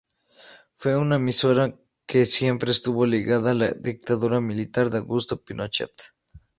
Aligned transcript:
Fue 0.77 0.97
una 0.97 1.17
emisora 1.17 1.75
que 2.07 2.25
siempre 2.25 2.71
estuvo 2.71 3.05
ligada 3.05 3.51
a 3.51 3.53
la 3.53 3.71
dictadura 3.71 4.41
militar 4.41 4.89
de 4.89 4.97
Augusto 4.97 5.43
Pinochet. 5.43 5.91